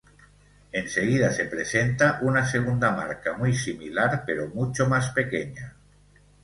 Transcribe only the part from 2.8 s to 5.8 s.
marca muy similar pero mucho más pequeña.